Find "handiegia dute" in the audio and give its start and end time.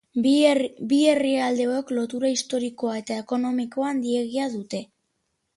3.91-4.85